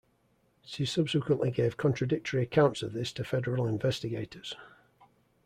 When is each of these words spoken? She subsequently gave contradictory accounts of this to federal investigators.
She 0.63 0.87
subsequently 0.87 1.51
gave 1.51 1.77
contradictory 1.77 2.41
accounts 2.41 2.81
of 2.81 2.91
this 2.93 3.13
to 3.13 3.23
federal 3.23 3.67
investigators. 3.67 4.55